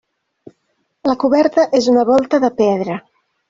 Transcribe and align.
La 1.11 1.15
coberta 1.25 1.67
és 1.83 1.93
una 1.95 2.09
volta 2.13 2.43
de 2.49 2.53
pedra. 2.61 3.01